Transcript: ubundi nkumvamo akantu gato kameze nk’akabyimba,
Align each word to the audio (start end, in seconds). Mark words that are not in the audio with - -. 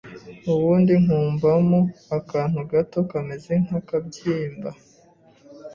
ubundi 0.53 0.93
nkumvamo 1.03 1.79
akantu 2.17 2.59
gato 2.71 2.99
kameze 3.11 3.53
nk’akabyimba, 3.65 4.71